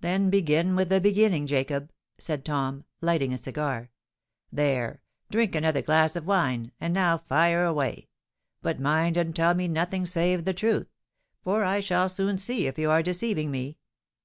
"Then 0.00 0.28
begin 0.28 0.74
with 0.74 0.88
the 0.88 1.00
beginning, 1.00 1.46
Jacob," 1.46 1.92
said 2.18 2.44
Tom, 2.44 2.84
lighting 3.00 3.32
a 3.32 3.38
cigar. 3.38 3.92
"There—drink 4.50 5.54
another 5.54 5.82
glass 5.82 6.16
of 6.16 6.26
wine; 6.26 6.72
and 6.80 6.92
now 6.92 7.18
fire 7.18 7.64
away. 7.64 8.08
But 8.60 8.80
mind 8.80 9.16
and 9.16 9.36
tell 9.36 9.54
me 9.54 9.68
nothing 9.68 10.04
save 10.04 10.44
the 10.46 10.52
truth; 10.52 10.88
for 11.44 11.62
I 11.64 11.78
shall 11.78 12.08
soon 12.08 12.38
see 12.38 12.66
if 12.66 12.76
you 12.76 12.90
are 12.90 13.04
deceiving 13.04 13.52
me." 13.52 13.78